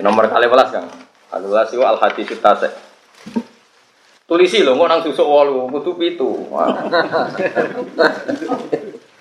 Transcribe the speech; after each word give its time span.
Nomor 0.00 0.32
kali 0.32 0.48
belas 0.48 0.72
kang. 0.72 0.88
Kali 1.30 1.46
belas 1.46 1.68
itu 1.70 1.84
al 1.84 2.00
hadis 2.00 2.32
tasek. 2.40 2.72
Tulisi 4.24 4.62
lho, 4.62 4.78
mau 4.78 4.86
nang 4.86 5.02
susuk 5.02 5.26
walu, 5.26 5.66
kudu 5.74 5.98
pitu. 5.98 6.46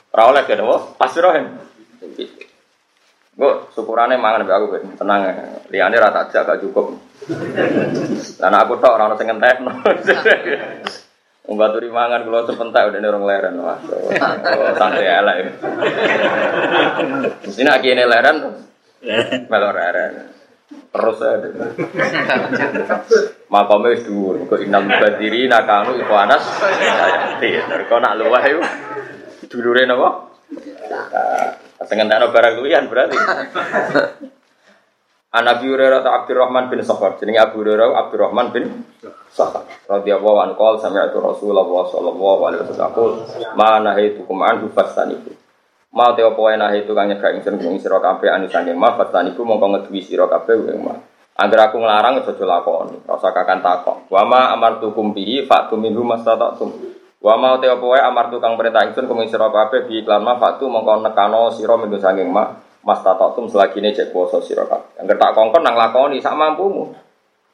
Ora 0.09 0.23
oleh 0.29 0.45
kan? 0.45 0.61
Pasti 1.01 1.17
rohen. 1.17 1.45
Gue 3.39 3.51
syukurannya 3.71 4.19
mangan 4.19 4.45
be 4.45 4.53
aku 4.53 4.65
ben 4.69 4.93
tenang. 4.99 5.21
Liane 5.71 5.97
rata 5.97 6.27
aja 6.27 6.45
gak 6.45 6.61
cukup. 6.61 6.93
Lan 8.37 8.53
aku 8.53 8.77
tok 8.77 8.93
ora 8.99 9.09
ono 9.09 9.15
sing 9.17 9.31
ngentekno. 9.31 9.71
Wong 11.49 11.55
baturi 11.57 11.89
mangan 11.89 12.29
kula 12.29 12.45
sepentak 12.45 12.93
udah 12.93 12.99
orang 12.99 13.25
leren. 13.25 13.57
Wah, 13.65 13.81
santai 14.77 15.09
elek. 15.09 15.37
Mesti 17.49 17.61
nak 17.65 17.81
kene 17.81 18.05
leren. 18.05 18.37
Melor 19.49 19.73
leren. 19.73 20.37
Terus 20.69 21.17
ada. 21.25 21.49
Makamnya 23.49 23.89
wis 23.93 24.05
dhuwur. 24.05 24.45
Kok 24.45 24.61
badiri 24.69 25.49
nakanu 25.49 25.97
iku 25.97 26.13
anas. 26.13 26.45
Kok 27.89 27.99
nak 28.01 28.13
luwah 28.21 28.43
iku 28.45 28.61
dulure 29.49 29.89
napa? 29.89 30.29
Sengentakno 31.89 32.29
barang 32.29 32.53
kuwian 32.61 32.85
berarti. 32.85 33.17
An 35.29 35.45
Abi 35.45 35.69
Hurairah 35.69 36.01
ta 36.01 36.09
Abdurrahman 36.21 36.73
bin 36.73 36.81
Sakhar. 36.81 37.17
Jenenge 37.17 37.37
Abu 37.37 37.61
Hurairah 37.61 37.93
Abdurrahman 38.05 38.49
bin 38.53 38.85
Sakhar. 39.29 39.65
Radhiyallahu 39.85 40.37
anhu 40.41 40.57
qol 40.57 40.81
sami'tu 40.81 41.21
Rasulullah 41.21 41.65
sallallahu 41.65 42.41
alaihi 42.49 42.61
wasallam 42.65 43.25
ma 43.57 43.77
nahaitukum 43.77 44.37
anhu 44.41 44.69
fastanibu. 44.73 45.33
Ma 45.89 46.13
te 46.13 46.21
opo 46.21 46.45
enak 46.45 46.85
itu 46.85 46.93
kang 46.93 47.09
nyegah 47.09 47.33
ingsun 47.33 47.57
ing 47.57 47.81
sira 47.81 47.97
kabeh 47.97 48.29
anu 48.29 48.45
saking 48.45 48.77
ma 48.77 48.93
fastanibu 48.93 49.41
mongko 49.41 49.67
ngeduwi 49.73 50.01
sira 50.05 50.29
kabeh 50.29 50.69
ing 50.69 50.85
ma. 50.85 50.93
Angger 51.39 51.71
aku 51.71 51.79
nglarang 51.79 52.19
aja 52.19 52.35
lakoni, 52.35 52.99
rasa 53.07 53.31
kakan 53.31 53.63
takok. 53.63 54.11
Wa 54.11 54.27
ma 54.27 54.51
amartukum 54.51 55.15
bihi 55.15 55.47
fa'tu 55.47 55.79
minhu 55.79 56.03
mastata'tum. 56.03 56.69
Wa 57.23 57.39
ma 57.39 57.57
te 57.57 57.71
opo 57.71 57.95
amartu 57.95 58.37
kang 58.37 58.59
perintah 58.59 58.85
ingsun 58.85 59.09
kuming 59.09 59.31
sira 59.31 59.49
kabeh 59.49 59.87
bi 59.87 60.03
iklan 60.03 60.21
ma 60.21 60.37
fa'tu 60.37 60.67
mongko 60.67 61.01
nekano 61.03 61.49
sira 61.49 61.79
minggu 61.79 61.97
saking 61.97 62.29
ma 62.29 62.69
Mas 62.79 63.03
tatotum 63.03 63.51
selagi 63.51 63.83
ini 63.83 63.91
cek 63.91 64.15
poso 64.15 64.39
sira 64.39 64.63
kabeh. 64.63 65.03
Angger 65.03 65.19
tak 65.19 65.35
kongkon 65.35 65.63
nang 65.63 65.75
lakoni 65.75 66.23
sak 66.23 66.31
mampumu. 66.31 66.95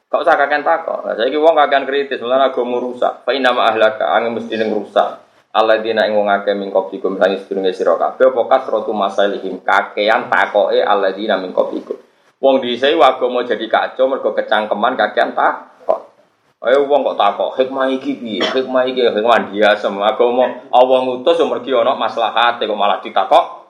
Kok 0.06 0.22
usah 0.22 0.38
kakek 0.38 0.62
takok. 0.62 1.02
Saiki 1.18 1.34
wong 1.34 1.58
kakean 1.58 1.82
kritis, 1.82 2.22
mulane 2.22 2.46
agama 2.46 2.78
rusak. 2.78 3.26
Fa 3.26 3.34
inna 3.34 3.50
ahlaka 3.50 4.06
angin 4.14 4.38
mesti 4.38 4.54
ning 4.54 4.70
rusak. 4.70 5.25
Alladzina 5.56 6.04
ing 6.04 6.20
wong 6.20 6.28
akeh 6.28 6.52
min 6.52 6.68
qablikum 6.68 7.16
sangi 7.16 7.40
sedurunge 7.40 7.72
sira 7.72 7.96
kabeh 7.96 8.28
apa 8.28 8.42
kasratu 8.44 8.92
masalihim 8.92 9.64
kakean 9.64 10.28
takoke 10.28 10.84
alladzina 10.84 11.40
min 11.40 11.56
qablikum. 11.56 11.96
Wong 12.36 12.60
dhisik 12.60 13.00
agama 13.00 13.40
jadi 13.48 13.64
kacau 13.64 14.04
mergo 14.12 14.36
kecangkeman 14.36 15.00
kakean 15.00 15.32
takok. 15.32 16.12
Ayo 16.60 16.84
wong 16.84 17.00
kok 17.08 17.16
takok, 17.16 17.56
hikmah 17.56 17.88
iki 17.88 18.20
piye? 18.20 18.44
Hikmah 18.44 18.84
iki 18.84 19.00
hikmah 19.08 19.48
semua 19.80 20.12
agama 20.12 20.68
Allah 20.68 20.98
ngutus 21.08 21.40
yo 21.40 21.48
mergi 21.48 21.72
ana 21.72 21.96
maslahate 21.96 22.68
kok 22.68 22.76
malah 22.76 23.00
ditakok 23.00 23.66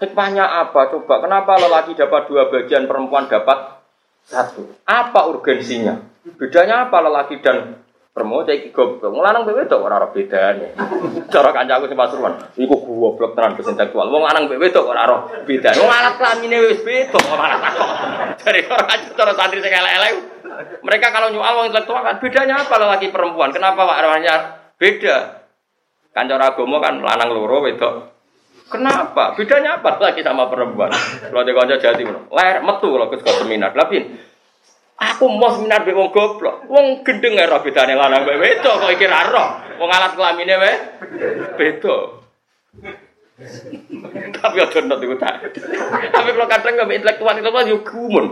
Hikmahnya 0.00 0.48
apa? 0.64 0.88
Coba, 0.88 1.20
kenapa 1.20 1.60
lelaki 1.60 1.92
dapat 1.92 2.24
dua 2.24 2.48
bagian, 2.48 2.88
perempuan 2.88 3.28
dapat 3.28 3.84
satu? 4.24 4.64
Apa 4.88 5.28
urgensinya? 5.28 6.00
Bedanya 6.40 6.88
apa 6.88 7.04
lelaki 7.04 7.44
dan 7.44 7.84
perempuan? 8.10 8.46
Saya 8.46 8.68
goblok. 8.70 9.10
Ngelanang 9.14 9.42
bebek 9.46 9.70
itu 9.70 9.76
orang 9.78 9.98
orang 10.02 10.12
bedanya. 10.12 10.68
Cara 11.30 11.50
kancaku 11.54 11.84
sih 11.86 11.98
pasuruan. 11.98 12.34
Iku 12.58 12.74
goblok 12.74 13.32
tenan 13.38 13.56
intelektual. 13.56 14.06
Wong 14.10 14.22
lanang 14.26 14.50
bebek 14.50 14.74
itu 14.74 14.80
orang 14.82 15.04
orang 15.06 15.20
beda. 15.46 15.68
Wong 15.78 15.90
alat 15.90 16.14
kelaminnya 16.18 16.58
wis 16.66 16.80
beda. 16.82 17.16
Wong 17.16 17.38
malah 17.38 17.58
takut. 17.62 17.88
Dari 18.40 18.60
aja 18.66 19.06
cara 19.14 19.32
santri 19.36 19.60
saya 19.60 19.84
elek 19.84 20.12
Mereka 20.84 21.06
kalau 21.14 21.32
nyual 21.32 21.52
wong 21.56 21.66
intelektual 21.72 22.02
kan 22.04 22.16
bedanya 22.18 22.54
apa 22.60 22.74
lelaki 22.76 23.08
perempuan? 23.08 23.50
Kenapa 23.54 23.86
warnanya 23.86 24.34
beda? 24.76 25.16
Kan 26.10 26.26
cara 26.26 26.52
agama 26.52 26.82
kan 26.82 26.98
lanang 26.98 27.30
loro 27.30 27.62
wedok 27.62 28.20
Kenapa? 28.70 29.34
Bedanya 29.34 29.82
apa 29.82 29.98
lagi 29.98 30.22
sama 30.22 30.46
perempuan? 30.46 30.94
Kalau 30.94 31.42
dia 31.42 31.58
kanca 31.58 31.74
jati 31.82 32.06
ler 32.06 32.56
metu 32.62 32.86
kalau 32.86 33.10
ke 33.10 33.18
seminar. 33.18 33.74
Tapi 33.74 33.98
aku 35.00 35.24
mau 35.32 35.56
seminar 35.56 35.82
be 35.88 35.96
wong 35.96 36.12
goblok. 36.12 36.68
Wong 36.68 37.00
gendeng 37.00 37.40
ora 37.40 37.64
bedane 37.64 37.96
lanang 37.96 38.28
mbek 38.28 38.36
wedok 38.36 38.74
kok 38.84 38.92
iki 38.92 39.08
ra. 39.08 39.64
Wong 39.80 39.88
alat 39.88 40.12
kelamine 40.12 40.54
wae 40.60 40.74
beda. 41.56 41.96
Tapi 44.36 44.56
aja 44.60 44.78
nonton 44.84 45.04
iku 45.08 45.16
tak. 45.16 45.40
Tapi 46.12 46.28
kalau 46.36 46.48
kadang 46.48 46.72
nggak 46.76 46.92
intelektual 46.92 47.34
itu 47.40 47.50
kan 47.50 47.64
yo 47.64 47.78
gumun. 47.80 48.26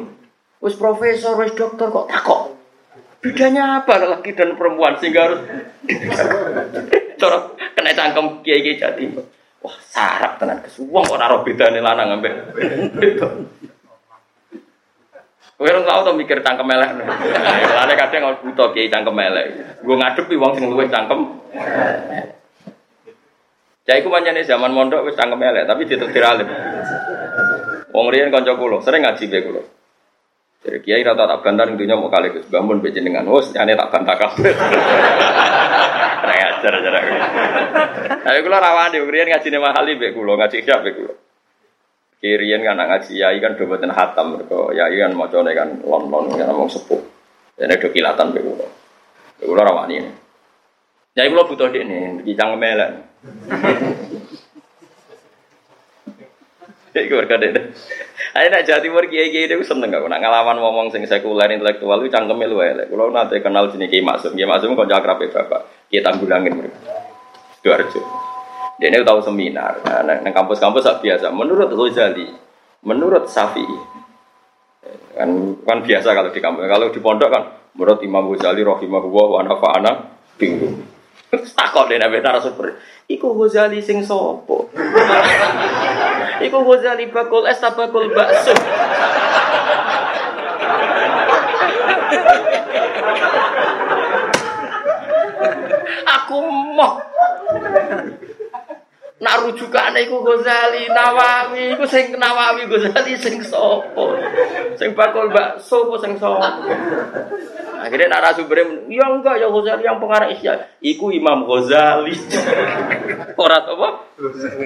Wis 0.58 0.76
profesor, 0.76 1.38
wis 1.40 1.56
dokter 1.56 1.88
kok 1.88 2.10
takok. 2.12 2.42
Bedanya 3.18 3.82
apa 3.82 3.98
laki 3.98 4.30
dan 4.36 4.54
perempuan 4.54 4.94
sehingga 5.00 5.26
harus 5.26 5.40
cara 7.18 7.38
kena 7.74 7.96
cangkem 7.96 8.44
kiai-kiai 8.46 8.78
jati. 8.78 9.10
Wah, 9.58 9.74
sarap 9.90 10.38
tenan 10.38 10.62
kes. 10.62 10.84
Wong 10.86 11.06
ora 11.08 11.26
ora 11.32 11.42
bedane 11.42 11.80
lanang 11.80 12.20
ambek 12.20 12.34
wedok. 13.00 13.32
Kowe 15.58 15.66
ora 15.66 15.82
tau 15.82 16.14
mikir 16.14 16.38
cangkem 16.38 16.70
elek. 16.70 17.02
Lane 17.74 17.94
kadang 17.98 18.20
kalau 18.30 18.38
buta 18.46 18.64
kiai 18.70 18.86
cangkem 18.86 19.18
elek. 19.18 19.46
Gue 19.82 19.98
ngadepi 19.98 20.38
wong 20.38 20.54
sing 20.54 20.70
luwih 20.70 20.86
cangkem. 20.86 21.34
Cai 23.82 24.04
ku 24.04 24.12
pancene 24.12 24.46
zaman 24.46 24.70
mondok 24.70 25.02
wis 25.02 25.18
cangkem 25.18 25.42
elek, 25.42 25.66
tapi 25.66 25.82
ditetir 25.90 26.22
alim. 26.22 26.46
Wong 27.90 28.06
riyen 28.14 28.30
kanca 28.30 28.54
kula, 28.54 28.78
sering 28.86 29.02
ngaji 29.02 29.24
be 29.26 29.38
kula. 29.42 29.62
Jadi 30.62 30.78
kiai 30.86 31.02
rata 31.02 31.26
tak 31.26 31.42
bantah 31.42 31.66
dunia 31.66 31.98
mau 31.98 32.06
kali 32.06 32.30
ke 32.30 32.46
bangun 32.46 32.78
bejenengan, 32.78 33.26
wos 33.26 33.50
nyane 33.50 33.74
tak 33.74 33.90
bantah 33.90 34.14
kabeh. 34.14 34.54
Ajar 36.58 36.72
ajar. 36.74 36.94
Ayo 38.30 38.38
kula 38.46 38.62
rawan 38.62 38.94
di 38.94 39.02
riyen 39.02 39.34
ngaji 39.34 39.48
nih 39.50 39.58
mahali 39.58 39.98
be 39.98 40.14
kula 40.14 40.38
ngaji 40.38 40.62
siap 40.62 40.86
be 40.86 40.94
kula. 40.94 41.14
Kirian 42.18 42.66
kan 42.66 42.74
ngaji 42.74 43.14
yai 43.14 43.38
kan 43.38 43.54
do 43.54 43.70
boten 43.70 43.94
hatam 43.94 44.34
mergo 44.34 44.74
yai 44.74 44.98
kan 44.98 45.14
macane 45.14 45.54
kan 45.54 45.78
lon-lon 45.86 46.34
kan 46.34 46.50
ngomong 46.50 46.66
sepuh. 46.66 46.98
Dene 47.54 47.78
do 47.78 47.88
kilatan 47.94 48.34
be 48.34 48.42
kula. 48.42 48.66
Kula 49.38 49.62
rawani 49.62 49.94
ini. 50.02 50.10
Yai 51.14 51.30
kula 51.30 51.46
butuh 51.46 51.70
dekne 51.70 52.26
iki 52.26 52.34
cang 52.34 52.58
melek. 52.58 52.90
Iku 56.98 57.14
berkade. 57.22 57.70
Ayo 58.34 58.46
nak 58.50 58.66
Jawa 58.66 58.82
Timur 58.82 59.06
kiai 59.06 59.30
kiai 59.30 59.46
itu 59.46 59.62
seneng 59.62 59.94
gak? 59.94 60.02
Nak 60.02 60.18
ngalaman 60.18 60.58
ngomong 60.58 60.86
sing 60.90 61.06
sekuler 61.06 61.46
intelektual 61.54 62.02
itu 62.02 62.10
cangkeme 62.10 62.50
lu 62.50 62.58
elek. 62.58 62.90
Kalau 62.90 63.14
nanti 63.14 63.38
kenal 63.38 63.70
sini 63.70 63.86
kiai 63.86 64.02
maksum, 64.02 64.34
kiai 64.34 64.50
maksum 64.50 64.74
kau 64.74 64.88
jakrap 64.90 65.22
bapak. 65.22 65.86
Kiai 65.86 66.02
tanggulangin 66.02 66.58
mereka. 66.58 66.78
Sidoarjo. 67.58 68.27
Dia 68.78 68.94
ini 68.94 69.02
tahu 69.02 69.18
seminar. 69.18 69.82
Nah, 69.82 70.06
nang 70.06 70.30
kampus-kampus 70.30 70.86
biasa. 71.02 71.34
Menurut 71.34 71.66
Ghazali, 71.74 72.30
menurut 72.86 73.26
Syafi'i, 73.26 73.78
kan 75.18 75.30
kan 75.66 75.78
biasa 75.82 76.14
kalau 76.14 76.30
di 76.30 76.38
kampus. 76.38 76.62
Kalau 76.70 76.86
di 76.94 77.00
pondok 77.02 77.28
kan 77.28 77.42
menurut 77.74 77.98
Imam 78.06 78.30
Ghazali 78.30 78.62
rahimahullah 78.62 79.26
wa 79.34 79.40
nafa'ana 79.42 79.92
bingung. 80.38 80.86
Takut 81.58 81.90
deh 81.90 81.98
nabi 81.98 82.22
super. 82.38 82.78
Iku 83.10 83.34
Ghazali 83.34 83.82
sing 83.82 84.06
sopo. 84.06 84.70
Iku 86.46 86.58
Ghazali 86.62 87.10
bakul 87.10 87.50
es 87.50 87.58
bakul 87.58 88.14
bakso. 88.14 88.54
Aku 96.06 96.38
mau 96.78 97.02
Nak 99.28 99.44
rujukane 99.44 100.08
iku 100.08 100.24
Ghazali, 100.24 100.88
Nawawi, 100.88 101.76
iku 101.76 101.84
sing 101.84 102.16
Nawawi 102.16 102.64
Ghazali 102.64 103.12
sing 103.12 103.44
sapa? 103.44 104.16
Sing 104.80 104.96
bakul 104.96 105.28
bakso 105.28 105.84
apa 105.84 106.00
sing 106.00 106.16
sapa? 106.16 106.64
Akhirnya 107.76 108.08
nak 108.08 108.24
rasubere, 108.24 108.88
ya 108.88 109.04
enggak 109.04 109.36
ya 109.36 109.52
Ghazali 109.52 109.84
yang 109.84 110.00
pengarang 110.00 110.32
Isya. 110.32 110.80
Iku 110.80 111.12
Imam 111.12 111.44
Ghazali. 111.44 112.16
Ora 113.44 113.68
apa? 113.68 114.16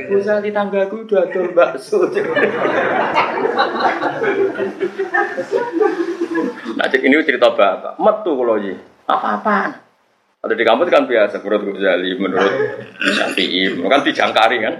Ghazali 0.06 0.55
tanggaku 0.55 1.11
dodol 1.11 1.50
bakso. 1.58 2.06
Nah, 6.79 6.87
ini 6.87 7.15
cerita 7.26 7.50
bapak. 7.50 7.99
Metu 7.99 8.31
kalau 8.38 8.62
Apa-apaan? 9.11 9.92
Ada 10.43 10.59
di 10.59 10.67
kampus 10.67 10.91
kan 10.91 11.06
biasa, 11.06 11.39
menurut 11.39 11.79
Ghazali, 11.79 12.19
menurut 12.19 12.50
Syafi'i, 13.15 13.79
kan 13.79 14.03
dijangkari 14.03 14.59
kan. 14.59 14.75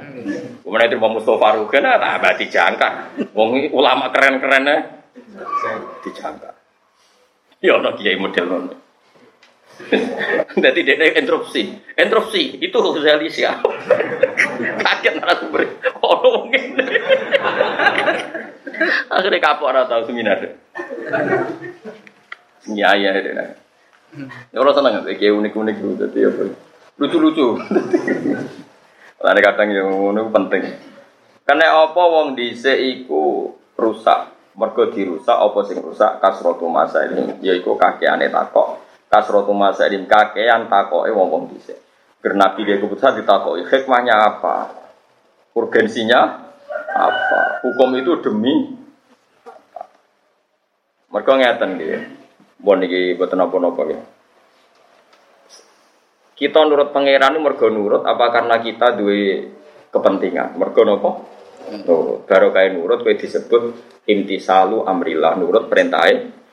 Kemudian 0.59 0.91
itu 0.91 0.99
Mustafa 0.99 1.55
Rugen, 1.55 1.87
nah, 1.87 2.19
tak 2.19 2.35
dijangkar. 2.43 3.15
Wong 3.31 3.71
ulama 3.71 4.11
keren-kerennya 4.11 5.07
dijangkar. 6.03 6.59
Ya 7.63 7.79
ono 7.79 7.95
kiai 7.95 8.19
model 8.19 8.45
ngono. 8.51 8.75
Jadi 10.59 10.81
dia 10.83 11.15
interupsi, 11.15 11.79
interupsi 11.95 12.59
itu 12.59 12.75
Ghazali 12.83 13.31
siapa? 13.31 13.71
Kaget 14.83 15.15
narasumber. 15.15 15.63
Ono 16.03 16.51
ngene. 16.51 16.85
Akhirnya 19.15 19.39
kapok 19.39 19.71
ora 19.71 19.87
tau 19.87 20.03
seminar. 20.11 20.43
Iya 22.67 22.91
iya. 22.99 23.11
Ya 23.15 23.62
orang 24.53 24.75
seneng 24.77 24.93
kayak 25.09 25.33
unik-unik 25.33 25.75
gitu 25.81 25.93
dadi 25.97 26.21
apa. 26.29 26.43
Lucu-lucu. 27.01 27.57
Lalu 29.25 29.41
kadang 29.41 29.69
yang 29.73 29.89
ngono 29.89 30.29
penting. 30.29 30.63
Karena 31.49 31.89
apa 31.89 32.03
wong 32.03 32.37
dhisik 32.37 32.77
iku 32.77 33.55
rusak. 33.79 34.29
Mergo 34.53 34.93
dirusak 34.93 35.33
apa 35.33 35.65
sing 35.65 35.81
rusak 35.81 36.21
kasrotu 36.21 36.69
masa 36.69 37.09
ini 37.09 37.41
yaiku 37.41 37.73
kakeane 37.81 38.29
takok. 38.29 38.85
Kasrotu 39.09 39.57
masa 39.57 39.89
ini 39.89 40.05
kakean 40.05 40.69
takoke 40.69 41.09
wong-wong 41.09 41.49
dhisik. 41.49 41.81
Karena 42.21 42.53
Nabi 42.53 42.69
dia 42.69 42.77
keputusan 42.77 43.19
ditakoki 43.25 43.65
hikmahnya 43.65 44.15
apa? 44.15 44.77
Urgensinya 45.57 46.53
apa? 46.93 47.65
Hukum 47.65 47.97
itu 47.97 48.13
demi 48.21 48.77
mereka 51.09 51.33
ngeten 51.37 51.71
gitu. 51.81 52.22
Bon 52.63 52.79
iki 52.79 53.19
boten 53.19 53.43
napa-napa 53.43 53.83
ya. 53.91 54.01
Kita 56.39 56.63
nurut 56.63 56.95
pangeran 56.95 57.39
mergo 57.43 57.67
nurut 57.67 58.07
apa 58.07 58.31
karena 58.31 58.63
kita 58.63 58.95
duwe 58.95 59.51
kepentingan? 59.91 60.55
Mergo 60.55 60.83
napa? 60.87 61.11
Nurut. 61.83 62.23
Baru 62.27 62.55
kayak 62.55 62.79
nurut 62.79 63.03
kowe 63.03 63.15
disebut 63.15 63.63
imtisalu 64.07 64.87
amrillah, 64.87 65.39
nurut 65.39 65.67
perintah 65.67 66.07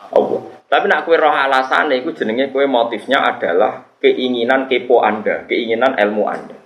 Allah. 0.10 0.42
Tapi 0.70 0.86
nak 0.86 1.06
kue 1.06 1.18
roh 1.18 1.34
alasannya 1.34 2.02
itu 2.02 2.14
jenenge 2.14 2.54
kue 2.54 2.70
motifnya 2.70 3.26
adalah 3.26 3.98
keinginan 3.98 4.70
kepo 4.70 5.02
Anda, 5.02 5.50
keinginan 5.50 5.98
ilmu 5.98 6.24
Anda. 6.30 6.58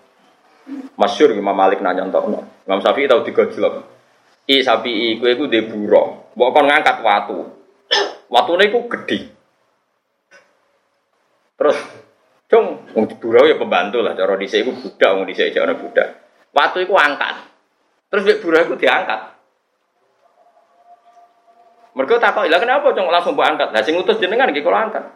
Masyur 0.95 1.35
Imam 1.35 1.55
Malik 1.55 1.83
nanya 1.83 2.07
untuk 2.07 2.27
Imam 2.67 2.79
Syafi'i 2.79 3.07
tahu 3.07 3.23
tiga 3.27 3.47
jelek. 3.47 3.83
I 4.47 4.59
sapi 4.59 4.91
i 4.91 5.07
kue 5.19 5.39
ku 5.39 5.47
deburo, 5.47 6.31
bukan 6.35 6.67
ngangkat 6.67 6.99
watu. 6.99 7.47
Watu 8.33 8.51
ini 8.59 8.71
ku 8.75 8.91
gede. 8.91 9.32
Terus, 11.63 11.79
dong, 12.51 12.83
deburo 13.07 13.47
ya 13.47 13.55
pembantu 13.55 14.03
lah. 14.03 14.19
Cara 14.19 14.35
dhisik 14.35 14.67
iku 14.67 14.75
budak, 14.75 15.09
wong 15.15 15.23
dhisik 15.31 15.55
ana 15.55 15.79
budak. 15.79 16.07
Watu 16.51 16.83
iku 16.83 16.99
angkat. 16.99 17.39
Terus 18.11 18.23
deburo 18.27 18.59
iku 18.59 18.75
diangkat. 18.75 19.31
Mereka 21.95 22.19
takut, 22.19 22.51
lah 22.51 22.59
kenapa 22.59 22.91
cong 22.91 23.07
langsung 23.07 23.39
buat 23.39 23.47
angkat? 23.55 23.71
Nah, 23.71 23.79
sing 23.79 23.95
utus 23.95 24.19
jenengan 24.19 24.51
gitu 24.51 24.67
kalau 24.67 24.91
angkat. 24.91 25.07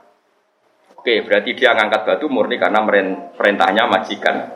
Oke, 0.95 1.19
berarti 1.27 1.51
dia 1.51 1.75
ngangkat 1.75 2.07
batu 2.07 2.31
murni 2.31 2.55
karena 2.55 2.79
perintahnya 3.35 3.91
majikan. 3.91 4.47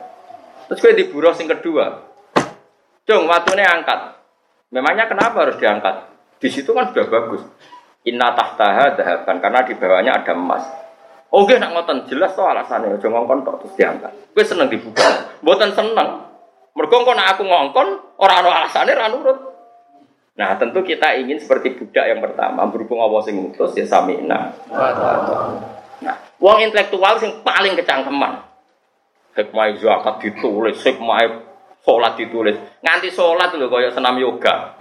Terus 0.72 0.80
gue 0.80 0.92
di 0.96 1.04
sing 1.36 1.44
kedua, 1.44 2.00
cong 3.04 3.24
watunya 3.28 3.68
angkat. 3.68 4.16
Memangnya 4.72 5.04
kenapa 5.04 5.44
harus 5.44 5.60
diangkat? 5.60 6.08
Di 6.40 6.48
situ 6.48 6.72
kan 6.72 6.88
sudah 6.88 7.04
bagus. 7.12 7.44
Inna 8.08 8.32
tahtaha 8.32 8.96
dahaban 8.96 9.36
karena 9.44 9.60
di 9.68 9.74
bawahnya 9.76 10.12
ada 10.16 10.32
emas. 10.32 10.81
Oke, 11.32 11.56
nak 11.56 11.72
ngoten 11.72 12.04
jelas 12.12 12.36
tuh 12.36 12.44
alasannya. 12.44 13.00
Ojo 13.00 13.08
ngongkon 13.08 13.40
tok 13.40 13.64
terus 13.64 13.72
diangkat. 13.80 14.12
Gue 14.36 14.44
seneng 14.44 14.68
dibuka. 14.68 15.32
Buatan 15.40 15.72
seneng. 15.72 16.28
Mergo 16.76 17.04
nak 17.08 17.36
aku 17.36 17.48
ngongkon, 17.48 17.88
orang 18.20 18.36
orang 18.44 18.64
alasannya 18.64 18.92
ra 18.92 19.08
nurut. 19.08 19.38
Nah, 20.32 20.56
tentu 20.56 20.80
kita 20.80 21.12
ingin 21.20 21.36
seperti 21.36 21.76
budak 21.76 22.08
yang 22.08 22.20
pertama, 22.24 22.64
berhubung 22.68 23.00
Allah 23.00 23.20
sing 23.20 23.36
ngutus 23.36 23.76
ya 23.76 23.84
samina. 23.84 24.52
Nah, 26.00 26.16
uang 26.40 26.58
intelektual 26.68 27.20
sing 27.20 27.44
paling 27.44 27.76
kecangkeman. 27.76 28.40
Hikmah 29.32 29.76
zakat 29.80 30.14
ditulis, 30.24 30.80
hikmah 30.84 31.20
sholat 31.84 32.16
ditulis. 32.16 32.56
Nganti 32.84 33.08
sholat 33.12 33.52
lho 33.56 33.68
kaya 33.68 33.88
senam 33.92 34.16
yoga. 34.20 34.76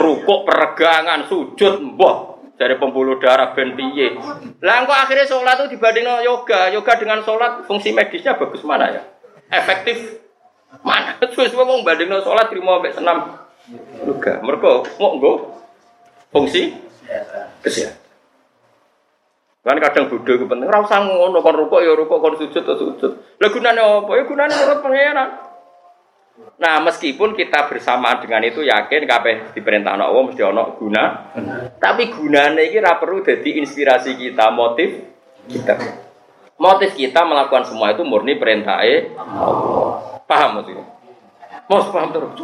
Rukuk, 0.00 0.44
peregangan, 0.44 1.28
sujud, 1.28 1.80
mbah 1.96 2.27
dari 2.58 2.74
pembuluh 2.76 3.22
darah 3.22 3.54
ben 3.54 3.78
piye. 3.78 4.18
Lah 4.60 4.84
kok 4.84 4.98
akhirnya 5.06 5.24
sholat 5.24 5.62
itu 5.62 5.78
dibanding 5.78 6.04
yoga. 6.26 6.68
Yoga 6.74 6.92
dengan 6.98 7.22
sholat 7.22 7.64
fungsi 7.70 7.94
medisnya 7.94 8.34
bagus 8.34 8.66
mana 8.66 8.90
ya? 8.90 9.02
Efektif 9.48 10.18
mana? 10.82 11.14
Terus 11.22 11.54
wong 11.54 11.86
banding 11.86 12.10
sholat 12.20 12.50
terima 12.50 12.82
sampai 12.82 12.92
senam 12.92 13.18
Juga. 14.02 14.42
Mereka 14.42 14.98
mau 14.98 15.16
nggo 15.16 15.32
fungsi 16.34 16.74
kesehatan. 17.62 18.08
Kan 19.68 19.76
kadang 19.84 20.08
bodoh 20.08 20.32
itu 20.32 20.46
penting. 20.48 20.64
Ora 20.64 20.80
usah 20.80 21.04
ngono 21.04 21.44
kon 21.44 21.52
rukuk 21.52 21.84
ya 21.84 21.92
rukuk 21.92 22.24
kon 22.24 22.40
sujud 22.40 22.64
ya 22.64 22.72
sujud. 22.72 23.12
Lah 23.36 23.48
gunane 23.52 23.80
apa? 23.84 24.10
Ya 24.16 24.24
gunane 24.24 24.52
menurut 24.56 24.80
pangeran. 24.80 25.28
Nah, 26.58 26.82
meskipun 26.82 27.38
kita 27.38 27.70
bersama 27.70 28.18
dengan 28.18 28.42
itu 28.42 28.66
yakin 28.66 29.06
kabeh 29.06 29.34
diperintah 29.54 29.94
Allah 29.94 30.10
mesti 30.10 30.42
ana 30.42 30.74
guna. 30.74 31.30
Tapi 31.78 32.10
gunane 32.10 32.66
iki 32.66 32.82
ora 32.82 32.98
perlu 32.98 33.22
jadi 33.22 33.62
inspirasi 33.62 34.18
kita, 34.18 34.50
motif 34.50 34.98
kita. 35.46 35.78
Motif 36.58 36.98
kita 36.98 37.22
melakukan 37.22 37.62
semua 37.62 37.94
itu 37.94 38.02
murni 38.02 38.34
perintah 38.34 38.82
Allah. 38.82 40.18
Paham 40.26 40.58
maksudnya? 40.58 40.82
Mau 41.70 41.78
paham 41.94 42.10
terus? 42.10 42.34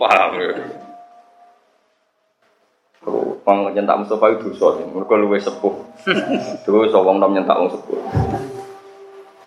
Paham 0.00 0.30
ya. 0.40 0.48
Wong 3.50 3.72
nyentak 3.74 3.98
Mustafa 3.98 4.36
itu 4.36 4.52
dosa 4.54 4.78
mereka 4.78 5.18
luwe 5.18 5.40
sepuh. 5.40 5.74
Dosa 6.64 6.98
wong 7.02 7.18
nom 7.18 7.34
nyentak 7.34 7.58
wong 7.58 7.72
sepuh. 7.72 7.98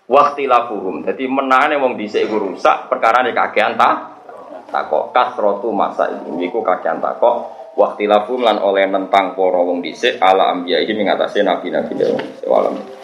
Waktu 0.04 0.44
lafuhum, 0.44 1.00
jadi 1.00 1.24
menane 1.24 1.80
wong 1.80 1.96
dhisik 1.96 2.28
iku 2.28 2.36
rusak 2.36 2.92
perkara 2.92 3.24
nek 3.24 3.32
kakean 3.32 3.72
ta? 3.80 4.20
Takok. 4.68 5.16
Kasrotu 5.16 5.72
masa 5.72 6.12
ini 6.12 6.52
iku 6.52 6.60
kakean 6.60 7.00
takok. 7.00 7.48
Waktu 7.74 8.04
lafuhum 8.04 8.44
lan 8.44 8.60
oleh 8.60 8.84
nentang 8.84 9.32
para 9.32 9.60
wong 9.64 9.80
dhisik 9.80 10.20
ala 10.20 10.52
ini 10.60 10.92
mengatasi 10.92 11.40
nabi-nabi 11.40 11.96
dewa. 11.96 12.20
Walam. 12.44 12.94